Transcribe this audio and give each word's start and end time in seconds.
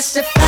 touch 0.00 0.39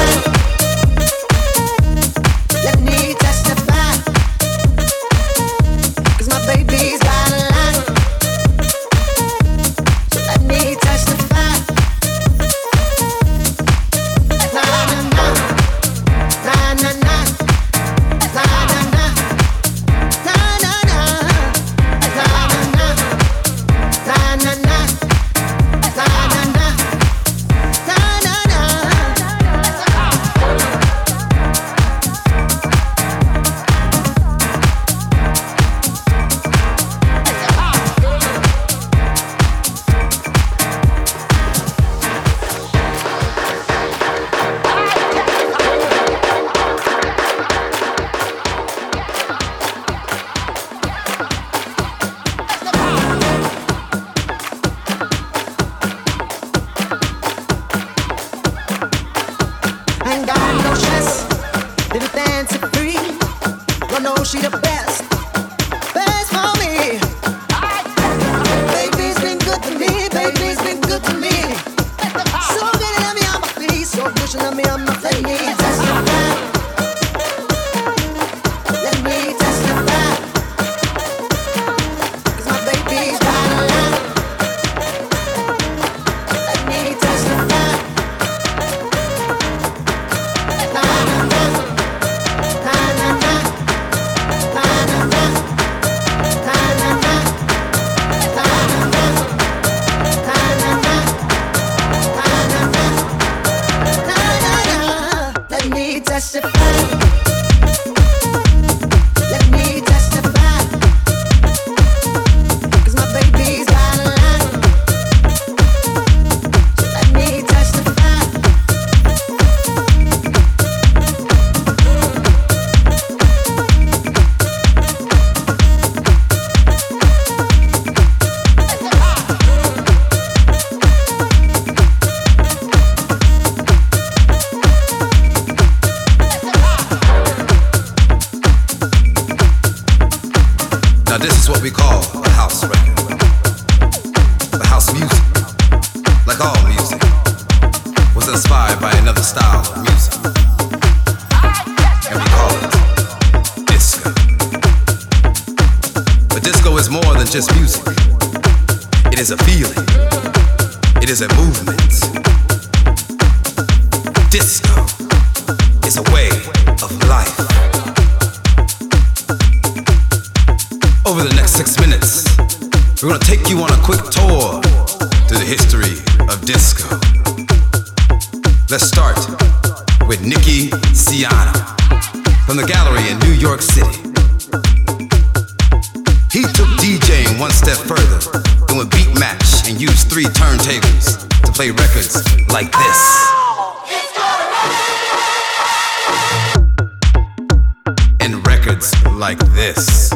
like 199.23 199.39
this. 199.55 200.12